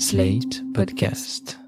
[0.00, 1.58] Slate Podcast.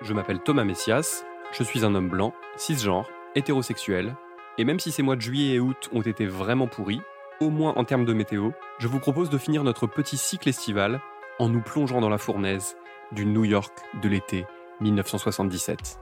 [0.00, 4.16] Je m'appelle Thomas Messias, je suis un homme blanc, cisgenre, hétérosexuel,
[4.56, 7.02] et même si ces mois de juillet et août ont été vraiment pourris,
[7.42, 11.02] au moins en termes de météo, je vous propose de finir notre petit cycle estival
[11.38, 12.76] en nous plongeant dans la fournaise
[13.12, 14.46] du New York de l'été
[14.80, 15.98] 1977.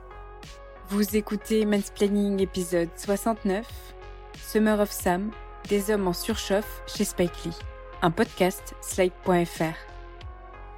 [0.87, 3.67] Vous écoutez Mansplaining épisode 69,
[4.41, 5.31] Summer of Sam,
[5.67, 7.55] des hommes en surchauffe chez Spike Lee,
[8.01, 9.75] un podcast slide.fr.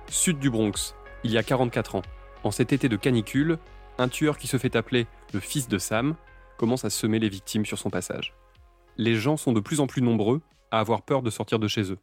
[0.09, 0.93] Sud du Bronx,
[1.23, 2.01] il y a 44 ans,
[2.43, 3.57] en cet été de canicule,
[3.97, 6.15] un tueur qui se fait appeler le fils de Sam
[6.57, 8.33] commence à semer les victimes sur son passage.
[8.97, 10.41] Les gens sont de plus en plus nombreux
[10.71, 11.99] à avoir peur de sortir de chez eux.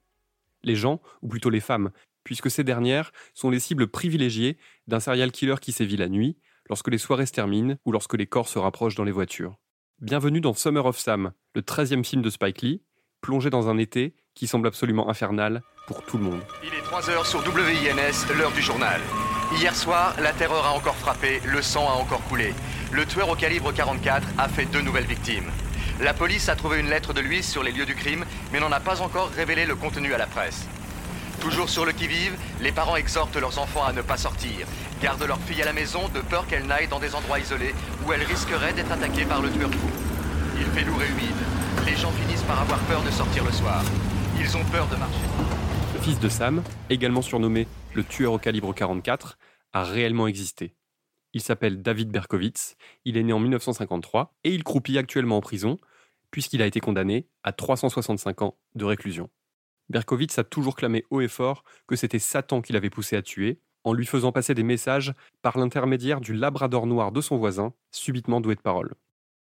[0.63, 1.91] Les gens, ou plutôt les femmes,
[2.25, 6.39] puisque ces dernières sont les cibles privilégiées d'un serial killer qui sévit la nuit
[6.71, 9.59] lorsque les soirées se terminent ou lorsque les corps se rapprochent dans les voitures.
[10.01, 12.83] Bienvenue dans Summer of Sam, le 13e film de Spike Lee,
[13.21, 16.41] plongé dans un été qui semble absolument infernal pour tout le monde.
[16.63, 19.01] Il est 3h sur WINS, l'heure du journal.
[19.57, 22.55] Hier soir, la terreur a encore frappé, le sang a encore coulé.
[22.93, 25.51] Le tueur au calibre 44 a fait deux nouvelles victimes.
[26.01, 28.71] La police a trouvé une lettre de lui sur les lieux du crime, mais n'en
[28.71, 30.69] a pas encore révélé le contenu à la presse.
[31.49, 34.67] Toujours sur le qui-vive, les parents exhortent leurs enfants à ne pas sortir,
[35.01, 37.75] gardent leur fille à la maison de peur qu'elle n'aille dans des endroits isolés
[38.07, 39.89] où elle risquerait d'être attaquée par le tueur fou.
[40.59, 41.41] Il fait lourd et humide.
[41.87, 43.83] Les gens finissent par avoir peur de sortir le soir.
[44.39, 45.25] Ils ont peur de marcher.
[45.95, 49.39] Le fils de Sam, également surnommé le tueur au calibre 44,
[49.73, 50.75] a réellement existé.
[51.33, 52.77] Il s'appelle David Berkowitz,
[53.07, 55.79] il est né en 1953 et il croupit actuellement en prison
[56.31, 59.31] puisqu'il a été condamné à 365 ans de réclusion.
[59.89, 63.61] Berkowitz a toujours clamé haut et fort que c'était Satan qui l'avait poussé à tuer,
[63.85, 68.41] en lui faisant passer des messages par l'intermédiaire du labrador noir de son voisin, subitement
[68.41, 68.95] doué de parole.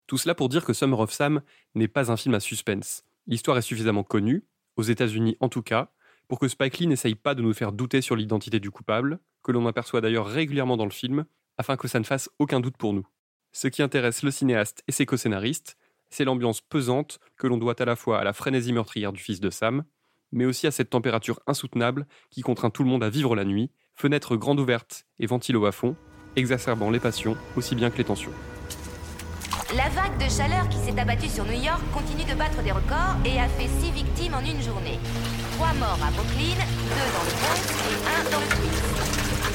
[0.08, 1.42] Tout cela pour dire que Summer of Sam
[1.76, 3.04] n'est pas un film à suspense.
[3.28, 4.46] L'histoire est suffisamment connue,
[4.78, 5.92] aux États-Unis en tout cas,
[6.30, 9.52] pour que Spike Lee n'essaye pas de nous faire douter sur l'identité du coupable, que
[9.52, 11.26] l'on aperçoit d'ailleurs régulièrement dans le film,
[11.58, 13.06] afin que ça ne fasse aucun doute pour nous.
[13.52, 15.78] Ce qui intéresse le cinéaste et ses co-scénaristes,
[16.10, 19.40] c'est l'ambiance pesante que l'on doit à la fois à la frénésie meurtrière du fils
[19.40, 19.84] de Sam,
[20.32, 23.72] mais aussi à cette température insoutenable qui contraint tout le monde à vivre la nuit,
[23.96, 25.96] fenêtres grandes ouvertes et ventilo à fond,
[26.36, 28.34] exacerbant les passions aussi bien que les tensions.
[29.76, 33.18] La vague de chaleur qui s'est abattue sur New York continue de battre des records
[33.26, 34.98] et a fait six victimes en une journée.
[35.58, 38.87] Trois morts à Brooklyn, deux dans le Bronx et un dans le Queens.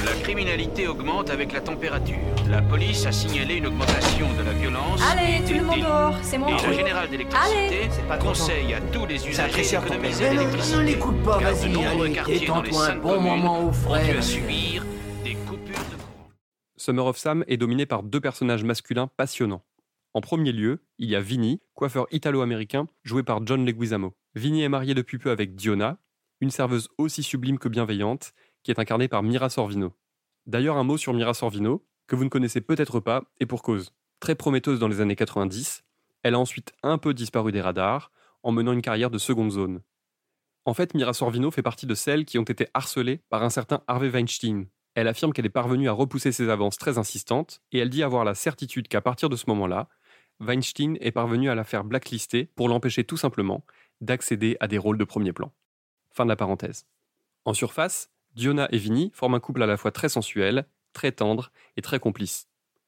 [0.05, 2.17] La criminalité augmente avec la température.
[2.49, 5.01] La police a signalé une augmentation de la violence.
[5.01, 6.67] Allez, tout le monde dehors, c'est mon Et tour.
[6.67, 10.77] la générale d'électricité conseille à tous les usagers d'économiser l'électricité.
[10.77, 13.21] Ne l'écoute pas, car de vas-y, nombreux allez, quartiers dans les détends-toi un cinq bon
[13.21, 14.03] moment au frais.
[14.03, 14.85] dû à ma subir
[15.23, 16.29] des coupures de courant.
[16.75, 19.63] Summer of Sam est dominé par deux personnages masculins passionnants.
[20.13, 24.13] En premier lieu, il y a Vinny, coiffeur italo-américain, joué par John Leguizamo.
[24.35, 25.97] Vinny est marié depuis peu avec Diona,
[26.41, 29.93] une serveuse aussi sublime que bienveillante, qui est incarnée par Mira Sorvino.
[30.45, 33.93] D'ailleurs, un mot sur Mira Sorvino, que vous ne connaissez peut-être pas, et pour cause.
[34.19, 35.83] Très prometteuse dans les années 90,
[36.23, 39.81] elle a ensuite un peu disparu des radars, en menant une carrière de seconde zone.
[40.65, 43.83] En fait, Mira Sorvino fait partie de celles qui ont été harcelées par un certain
[43.87, 44.67] Harvey Weinstein.
[44.95, 48.23] Elle affirme qu'elle est parvenue à repousser ses avances très insistantes, et elle dit avoir
[48.23, 49.89] la certitude qu'à partir de ce moment-là,
[50.39, 53.65] Weinstein est parvenu à la faire blacklister pour l'empêcher tout simplement
[54.01, 55.51] d'accéder à des rôles de premier plan.
[56.11, 56.85] Fin de la parenthèse.
[57.45, 61.51] En surface, Diona et Vinny forment un couple à la fois très sensuel, très tendre
[61.77, 62.47] et très complice.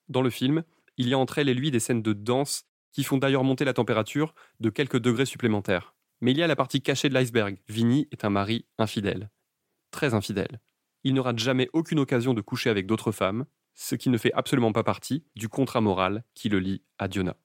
[0.09, 0.63] Dans le film,
[0.97, 3.65] il y a entre elle et lui des scènes de danse qui font d'ailleurs monter
[3.65, 5.95] la température de quelques degrés supplémentaires.
[6.21, 7.57] Mais il y a la partie cachée de l'iceberg.
[7.67, 9.29] Vinny est un mari infidèle.
[9.91, 10.61] Très infidèle.
[11.03, 13.45] Il ne rate jamais aucune occasion de coucher avec d'autres femmes,
[13.75, 17.35] ce qui ne fait absolument pas partie du contrat moral qui le lie à Diona.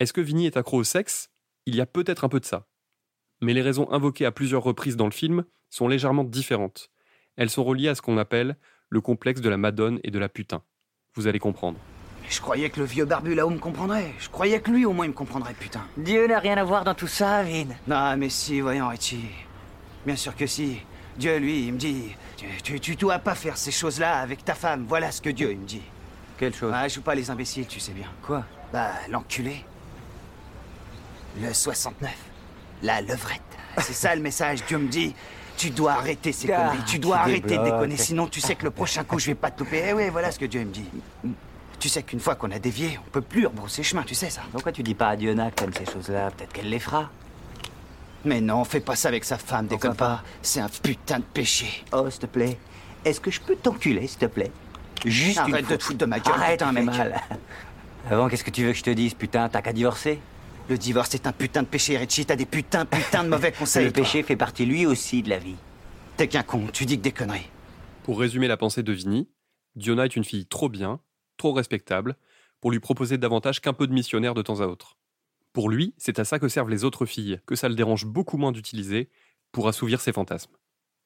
[0.00, 1.30] Est-ce que Vinny est accro au sexe?
[1.64, 2.66] Il y a peut-être un peu de ça.
[3.40, 6.90] Mais les raisons invoquées à plusieurs reprises dans le film sont légèrement différentes.
[7.38, 8.56] Elles sont reliées à ce qu'on appelle
[8.90, 10.60] le complexe de la madone et de la putain.
[11.14, 11.78] Vous allez comprendre.
[12.28, 14.12] Je croyais que le vieux barbu là-haut me comprendrait.
[14.18, 15.82] Je croyais que lui au moins il me comprendrait, putain.
[15.96, 17.68] Dieu n'a rien à voir dans tout ça, Vin.
[17.86, 19.24] Non, mais si, voyons, Richie.
[20.04, 20.80] Bien sûr que si.
[21.16, 24.54] Dieu, lui, il me dit Tu, tu, tu dois pas faire ces choses-là avec ta
[24.54, 24.84] femme.
[24.88, 25.82] Voilà ce que Dieu, il me dit.
[26.38, 26.72] Quelle chose?
[26.74, 28.08] Ah, joue pas les imbéciles, tu sais bien.
[28.22, 28.44] Quoi?
[28.72, 29.64] Bah, l'enculé.
[31.40, 32.10] Le 69.
[32.82, 33.42] La levrette.
[33.78, 34.64] C'est ça le message.
[34.66, 35.14] Dieu me dit
[35.58, 36.78] Tu dois arrêter ces Ah, conneries.
[36.86, 37.96] Tu tu dois arrêter de déconner.
[37.96, 39.82] Sinon, tu sais que le prochain coup, je vais pas te louper.
[39.88, 40.84] Eh oui, voilà ce que Dieu me dit.
[41.80, 44.40] Tu sais qu'une fois qu'on a dévié, on peut plus rebrousser chemin, tu sais ça.
[44.52, 46.30] Pourquoi tu dis pas à Diona que t'aimes ces choses-là?
[46.30, 47.10] Peut-être qu'elle les fera.
[48.24, 50.22] Mais non, fais pas ça avec sa femme, déconne pas.
[50.42, 51.84] C'est un putain de péché.
[51.92, 52.56] Oh, s'il te plaît.
[53.04, 54.50] Est-ce que je peux t'enculer, s'il te plaît?
[55.04, 55.76] Juste une Arrête fois.
[55.76, 56.84] de te foutre de ma gueule, Arrête, putain, mec.
[56.84, 57.20] mal.
[58.10, 59.48] Avant, qu'est-ce que tu veux que je te dise, putain?
[59.48, 60.20] T'as qu'à divorcer?
[60.68, 62.26] Le divorce est un putain de péché, Richie.
[62.26, 63.86] T'as des putains, putains de mauvais conseils.
[63.86, 64.02] Le toi.
[64.04, 65.56] péché fait partie lui aussi de la vie.
[66.16, 67.48] T'es qu'un con, tu dis que des conneries.
[68.02, 69.28] Pour résumer la pensée de Vinny,
[69.76, 71.00] Diona est une fille trop bien,
[71.36, 72.16] trop respectable,
[72.60, 74.96] pour lui proposer davantage qu'un peu de missionnaire de temps à autre.
[75.52, 78.36] Pour lui, c'est à ça que servent les autres filles, que ça le dérange beaucoup
[78.36, 79.08] moins d'utiliser
[79.52, 80.52] pour assouvir ses fantasmes.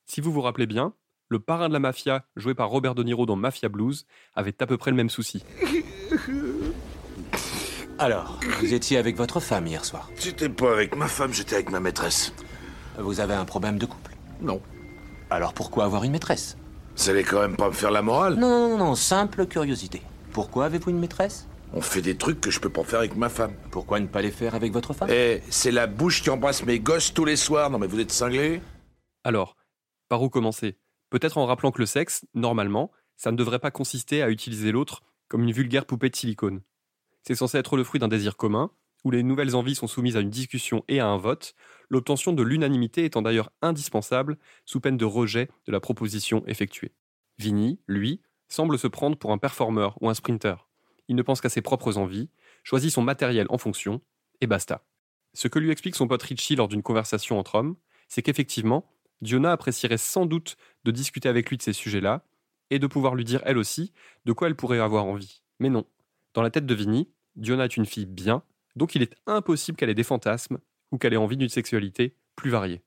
[0.07, 0.95] Si vous vous rappelez bien,
[1.29, 4.67] le parrain de la mafia, joué par Robert De Niro dans Mafia Blues, avait à
[4.67, 5.45] peu près le même souci.
[8.03, 10.11] Alors, vous étiez avec votre femme hier soir.
[10.19, 12.33] J'étais pas avec ma femme, j'étais avec ma maîtresse.
[12.99, 14.61] Vous avez un problème de couple Non.
[15.31, 16.57] Alors pourquoi avoir une maîtresse?
[16.97, 20.03] Vous allez quand même pas me faire la morale Non, non, non, non, simple curiosité.
[20.33, 21.47] Pourquoi avez-vous une maîtresse?
[21.75, 23.55] On fait des trucs que je peux pas faire avec ma femme.
[23.71, 25.09] Pourquoi ne pas les faire avec votre femme?
[25.09, 27.71] Eh, c'est la bouche qui embrasse mes gosses tous les soirs.
[27.71, 28.61] Non mais vous êtes cinglés
[29.23, 29.55] Alors,
[30.09, 30.77] par où commencer?
[31.11, 35.03] Peut-être en rappelant que le sexe, normalement, ça ne devrait pas consister à utiliser l'autre
[35.29, 36.63] comme une vulgaire poupée de silicone.
[37.23, 38.71] C'est censé être le fruit d'un désir commun,
[39.05, 41.55] où les nouvelles envies sont soumises à une discussion et à un vote,
[41.89, 46.93] l'obtention de l'unanimité étant d'ailleurs indispensable sous peine de rejet de la proposition effectuée.
[47.39, 50.69] Vinny, lui, semble se prendre pour un performeur ou un sprinter.
[51.09, 52.31] Il ne pense qu'à ses propres envies,
[52.63, 54.01] choisit son matériel en fonction,
[54.41, 54.85] et basta.
[55.35, 57.77] Ce que lui explique son pote Richie lors d'une conversation entre hommes,
[58.09, 58.87] c'est qu'effectivement,
[59.21, 62.25] Diona apprécierait sans doute de discuter avec lui de ces sujets-là,
[62.71, 63.93] et de pouvoir lui dire elle aussi
[64.25, 65.43] de quoi elle pourrait avoir envie.
[65.59, 65.87] Mais non.
[66.35, 68.43] Dans la tête de Vinny, Diona est une fille bien,
[68.77, 70.59] donc il est impossible qu'elle ait des fantasmes
[70.91, 72.83] ou qu'elle ait envie d'une sexualité plus variée.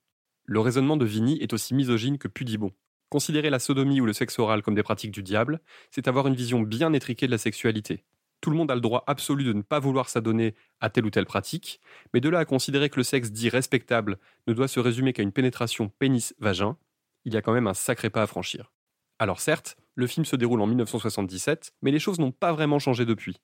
[0.45, 2.71] Le raisonnement de Vinny est aussi misogyne que pudibond.
[3.09, 5.59] Considérer la sodomie ou le sexe oral comme des pratiques du diable,
[5.91, 8.03] c'est avoir une vision bien étriquée de la sexualité.
[8.41, 11.09] Tout le monde a le droit absolu de ne pas vouloir s'adonner à telle ou
[11.09, 11.79] telle pratique,
[12.13, 15.23] mais de là à considérer que le sexe dit respectable ne doit se résumer qu'à
[15.23, 16.77] une pénétration pénis-vagin,
[17.25, 18.71] il y a quand même un sacré pas à franchir.
[19.17, 23.05] Alors certes, le film se déroule en 1977, mais les choses n'ont pas vraiment changé
[23.05, 23.37] depuis.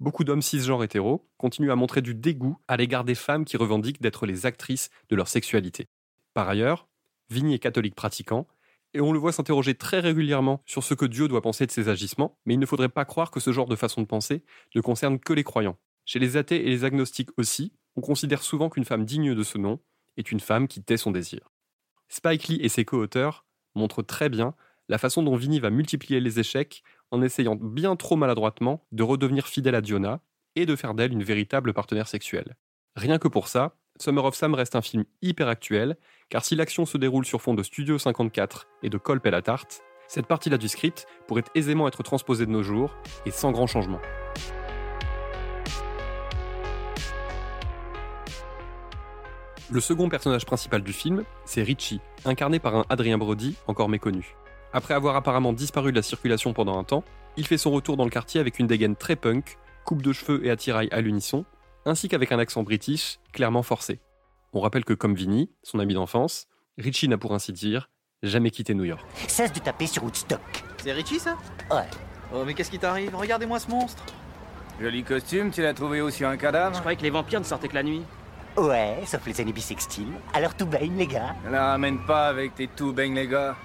[0.00, 4.02] Beaucoup d'hommes cisgenres hétéros continuent à montrer du dégoût à l'égard des femmes qui revendiquent
[4.02, 5.88] d'être les actrices de leur sexualité.
[6.34, 6.88] Par ailleurs,
[7.30, 8.46] Vigny est catholique pratiquant,
[8.92, 11.88] et on le voit s'interroger très régulièrement sur ce que Dieu doit penser de ses
[11.88, 14.44] agissements, mais il ne faudrait pas croire que ce genre de façon de penser
[14.74, 15.78] ne concerne que les croyants.
[16.04, 19.58] Chez les athées et les agnostiques aussi, on considère souvent qu'une femme digne de ce
[19.58, 19.80] nom
[20.16, 21.50] est une femme qui tait son désir.
[22.08, 24.54] Spike Lee et ses co-auteurs montrent très bien
[24.88, 29.46] la façon dont Vinny va multiplier les échecs en essayant bien trop maladroitement de redevenir
[29.46, 30.20] fidèle à Diona
[30.56, 32.56] et de faire d'elle une véritable partenaire sexuelle.
[32.96, 35.96] Rien que pour ça, Summer of Sam reste un film hyper actuel,
[36.28, 39.42] car si l'action se déroule sur fond de Studio 54 et de Colp et la
[39.42, 43.66] tarte, cette partie-là du script pourrait aisément être transposée de nos jours et sans grand
[43.66, 44.00] changement.
[49.70, 54.36] Le second personnage principal du film, c'est Richie, incarné par un Adrien Brody encore méconnu.
[54.74, 57.04] Après avoir apparemment disparu de la circulation pendant un temps,
[57.36, 60.44] il fait son retour dans le quartier avec une dégaine très punk, coupe de cheveux
[60.44, 61.44] et attirail à l'unisson,
[61.86, 64.00] ainsi qu'avec un accent british clairement forcé.
[64.52, 67.88] On rappelle que comme Vinny, son ami d'enfance, Richie n'a pour ainsi dire
[68.24, 69.06] jamais quitté New York.
[69.28, 70.40] Cesse de taper sur Woodstock.
[70.78, 71.36] C'est Richie ça?
[71.70, 71.86] Ouais.
[72.34, 73.14] Oh mais qu'est-ce qui t'arrive?
[73.14, 74.02] Regardez-moi ce monstre
[74.80, 76.74] Joli costume, tu l'as trouvé où sur un cadavre?
[76.74, 78.02] Je croyais que les vampires ne sortaient que la nuit.
[78.56, 80.12] Ouais, sauf les années bissextiles.
[80.32, 81.36] Alors tout baigne, les gars.
[81.48, 83.56] La ramène pas avec tes tout baigne les gars.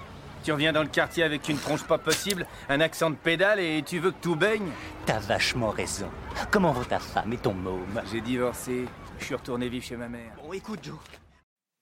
[0.42, 3.82] Tu reviens dans le quartier avec une tronche pas possible, un accent de pédale et
[3.84, 4.70] tu veux que tout baigne?
[5.04, 6.08] T'as vachement raison.
[6.50, 8.00] Comment vont ta femme et ton môme?
[8.10, 8.86] J'ai divorcé,
[9.18, 10.34] je suis retourné vivre chez ma mère.
[10.42, 10.96] Bon écoute Joe.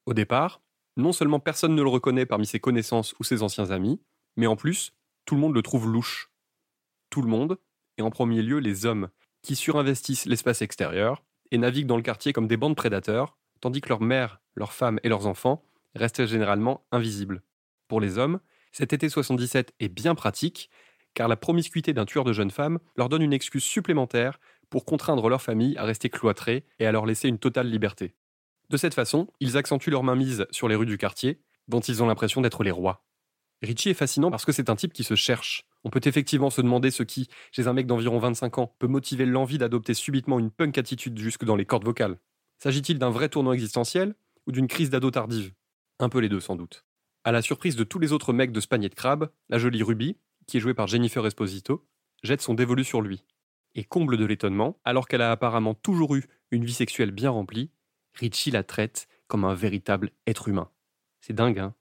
[0.07, 0.61] Au départ,
[0.97, 4.01] non seulement personne ne le reconnaît parmi ses connaissances ou ses anciens amis,
[4.37, 4.93] mais en plus,
[5.25, 6.33] tout le monde le trouve louche.
[7.11, 7.59] Tout le monde,
[7.97, 9.09] et en premier lieu les hommes,
[9.43, 13.89] qui surinvestissent l'espace extérieur et naviguent dans le quartier comme des bandes prédateurs, tandis que
[13.89, 15.63] leurs mères, leurs femmes et leurs enfants
[15.95, 17.43] restent généralement invisibles.
[17.87, 18.41] Pour les hommes,
[18.73, 20.71] cet été 77 est bien pratique,
[21.15, 24.39] car la promiscuité d'un tueur de jeunes femmes leur donne une excuse supplémentaire
[24.71, 28.15] pour contraindre leur famille à rester cloîtrée et à leur laisser une totale liberté.
[28.71, 32.07] De cette façon, ils accentuent leur mainmise sur les rues du quartier, dont ils ont
[32.07, 33.05] l'impression d'être les rois.
[33.63, 35.65] Richie est fascinant parce que c'est un type qui se cherche.
[35.85, 39.27] On peut effectivement se demander ce qui, chez un mec d'environ 25 ans, peut motiver
[39.27, 42.19] l'envie d'adopter subitement une punk attitude jusque dans les cordes vocales.
[42.63, 44.15] S'agit-il d'un vrai tournant existentiel
[44.47, 45.53] ou d'une crise d'ado tardive?
[45.99, 46.85] Un peu les deux sans doute.
[47.29, 49.83] À la surprise de tous les autres mecs de ce panier de crabe, la jolie
[49.83, 50.17] Ruby,
[50.47, 51.87] qui est jouée par Jennifer Esposito,
[52.23, 53.23] jette son dévolu sur lui.
[53.75, 57.71] Et comble de l'étonnement, alors qu'elle a apparemment toujours eu une vie sexuelle bien remplie,
[58.15, 60.71] Richie la traite comme un véritable être humain.
[61.21, 61.75] C'est dingue, hein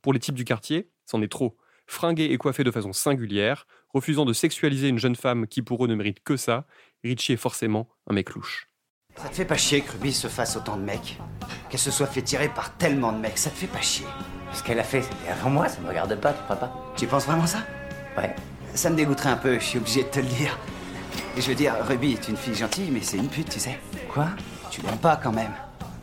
[0.00, 1.58] Pour les types du quartier, c'en est trop.
[1.86, 5.88] Fringué et coiffé de façon singulière, refusant de sexualiser une jeune femme qui pour eux
[5.88, 6.66] ne mérite que ça,
[7.04, 8.70] Richie est forcément un mec louche.
[9.14, 11.18] Ça te fait pas chier que Ruby se fasse autant de mecs?
[11.68, 14.06] Qu'elle se soit fait tirer par tellement de mecs, ça te fait pas chier?
[14.56, 17.06] Ce qu'elle a fait, c'était avant moi, ça me regarde pas, tu crois pas Tu
[17.06, 17.58] penses vraiment ça?
[18.16, 18.34] Ouais.
[18.74, 20.58] Ça me dégoûterait un peu, je suis obligé de te le dire.
[21.36, 23.78] Et je veux dire, Ruby est une fille gentille, mais c'est une pute, tu sais.
[24.08, 24.28] Quoi?
[24.70, 25.52] Tu l'aimes pas quand même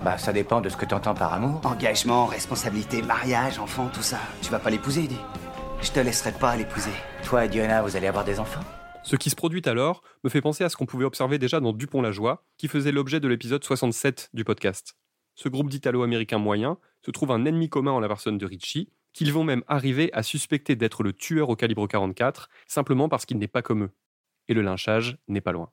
[0.03, 1.61] Bah, ça dépend de ce que t'entends par amour.
[1.63, 4.19] Engagement, responsabilité, mariage, enfant, tout ça.
[4.43, 5.19] Tu vas pas l'épouser, dis.
[5.81, 6.93] Je te laisserai pas l'épouser.
[7.23, 8.61] Toi et Diana, vous allez avoir des enfants?
[9.01, 11.73] Ce qui se produit alors me fait penser à ce qu'on pouvait observer déjà dans
[11.73, 14.95] Dupont-la-Joie, qui faisait l'objet de l'épisode 67 du podcast.
[15.35, 19.33] Ce groupe d'Italo-Américains moyens se trouve un ennemi commun en la personne de Richie, qu'ils
[19.33, 23.47] vont même arriver à suspecter d'être le tueur au calibre 44, simplement parce qu'il n'est
[23.47, 23.91] pas comme eux.
[24.47, 25.69] Et le lynchage n'est pas loin.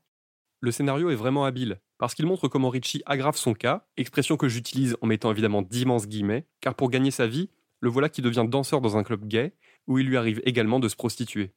[0.61, 4.49] Le scénario est vraiment habile, parce qu'il montre comment Richie aggrave son cas, expression que
[4.49, 7.49] j'utilise en mettant évidemment d'immenses guillemets, car pour gagner sa vie,
[7.81, 9.55] le voilà qui devient danseur dans un club gay,
[9.87, 11.52] où il lui arrive également de se prostituer.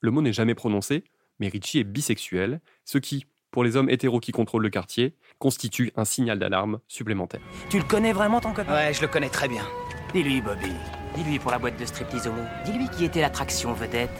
[0.00, 1.02] Le mot n'est jamais prononcé,
[1.40, 5.92] mais Richie est bisexuel, ce qui, pour les hommes hétéros qui contrôlent le quartier, constitue
[5.96, 7.40] un signal d'alarme supplémentaire.
[7.70, 8.74] Tu le connais vraiment ton copain?
[8.74, 9.62] Ouais, je le connais très bien.
[10.12, 10.72] Dis-lui, Bobby.
[11.14, 12.42] Dis-lui pour la boîte de striptease homo.
[12.64, 14.10] Dis-lui qui était l'attraction vedette.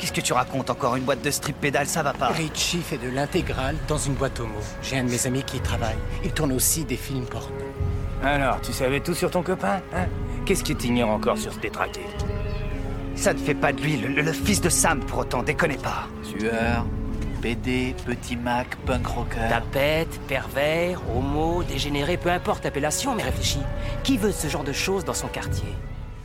[0.00, 0.96] Qu'est-ce que tu racontes encore?
[0.96, 2.26] Une boîte de strip pédale, ça va pas.
[2.30, 4.58] Richie fait de l'intégrale dans une boîte homo.
[4.82, 5.98] J'ai un de mes amis qui y travaille.
[6.24, 7.54] Il tourne aussi des films porno.
[8.24, 10.06] Alors, tu savais tout sur ton copain, hein?
[10.46, 12.00] Qu'est-ce que t'ignores encore sur ce détraqué?
[13.14, 15.76] Ça ne fait pas de lui le, le- le fils de Sam pour autant, déconnez
[15.78, 16.08] pas.
[16.24, 16.86] Tueur,
[17.40, 19.48] BD, petit Mac, punk rocker.
[19.48, 23.62] Tapette, pervers, homo, dégénéré, peu importe l'appellation, mais réfléchis.
[24.04, 25.68] Qui veut ce genre de choses dans son quartier?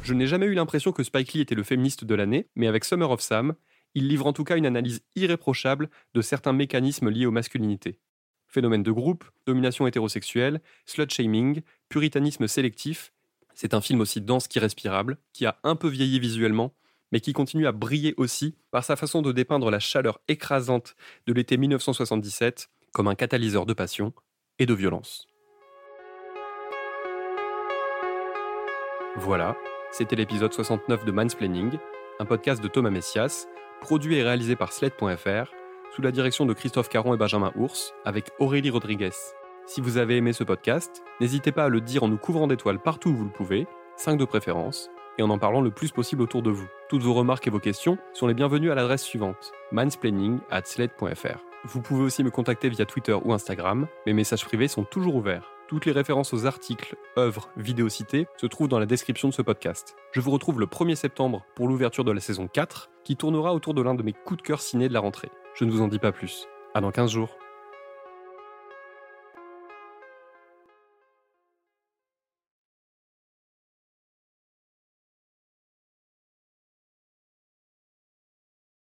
[0.03, 2.83] Je n'ai jamais eu l'impression que Spike Lee était le féministe de l'année, mais avec
[2.83, 3.55] Summer of Sam,
[3.93, 7.99] il livre en tout cas une analyse irréprochable de certains mécanismes liés aux masculinités.
[8.47, 13.13] Phénomène de groupe, domination hétérosexuelle, slut-shaming, puritanisme sélectif,
[13.53, 16.73] c'est un film aussi dense qu'irrespirable, qui a un peu vieilli visuellement,
[17.15, 21.31] mais qui continue à briller aussi par sa façon de dépeindre la chaleur écrasante de
[21.31, 24.11] l'été 1977 comme un catalyseur de passion
[24.59, 25.25] et de violence.
[29.15, 29.55] Voilà,
[29.93, 31.77] c'était l'épisode 69 de Mansplaining,
[32.19, 33.47] un podcast de Thomas Messias,
[33.79, 35.53] produit et réalisé par Sled.fr,
[35.95, 39.15] sous la direction de Christophe Caron et Benjamin Ours, avec Aurélie Rodriguez.
[39.67, 42.81] Si vous avez aimé ce podcast, n'hésitez pas à le dire en nous couvrant d'étoiles
[42.81, 46.21] partout où vous le pouvez, 5 de préférence, et en en parlant le plus possible
[46.21, 46.67] autour de vous.
[46.89, 51.39] Toutes vos remarques et vos questions sont les bienvenues à l'adresse suivante mansplaining at sled.fr.
[51.65, 55.51] Vous pouvez aussi me contacter via Twitter ou Instagram, mes messages privés sont toujours ouverts.
[55.67, 59.41] Toutes les références aux articles, œuvres, vidéos citées se trouvent dans la description de ce
[59.41, 59.95] podcast.
[60.11, 63.73] Je vous retrouve le 1er septembre pour l'ouverture de la saison 4, qui tournera autour
[63.73, 65.31] de l'un de mes coups de cœur ciné de la rentrée.
[65.55, 66.47] Je ne vous en dis pas plus.
[66.75, 67.35] À dans 15 jours.